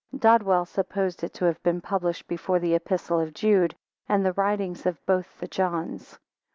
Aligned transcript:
Dodwell 0.17 0.65
supposed 0.65 1.23
it 1.23 1.31
to 1.35 1.45
have 1.45 1.61
been 1.61 1.79
published 1.79 2.27
before 2.27 2.57
the 2.57 2.73
Epistle 2.73 3.19
of 3.19 3.35
Jude, 3.35 3.75
and 4.09 4.25
the 4.25 4.33
writings 4.33 4.87
of 4.87 5.05
both 5.05 5.39
the 5.39 5.47
Johns. 5.47 6.17